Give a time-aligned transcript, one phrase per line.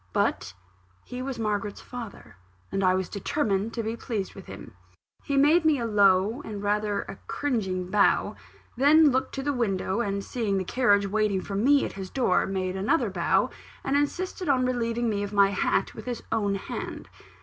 [0.13, 0.55] But
[1.05, 2.35] he was Margaret's father;
[2.71, 4.73] and I was determined to be pleased with him.
[5.23, 8.35] He made me a low and rather a cringing bow
[8.75, 12.47] then looked to the window, and seeing the carriage waiting for me at his door,
[12.47, 13.51] made another bow,
[13.83, 17.07] and insisted on relieving me of my hat with his own hand.